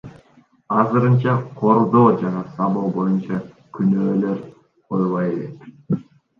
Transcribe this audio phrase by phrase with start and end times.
[0.79, 3.37] Азырынча кордоо жана сабоо боюнча
[3.77, 4.37] күнөөлөр
[4.87, 5.57] коюла элек.